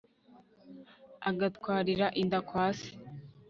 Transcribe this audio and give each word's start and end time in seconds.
agatwarira 1.29 2.07
inda 2.21 2.39
kwa 2.47 2.65
se 2.77 2.89